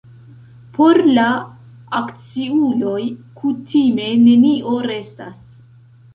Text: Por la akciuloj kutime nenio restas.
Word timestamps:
Por 0.77 0.99
la 1.17 1.25
akciuloj 1.99 2.97
kutime 3.43 4.09
nenio 4.25 4.75
restas. 4.89 5.47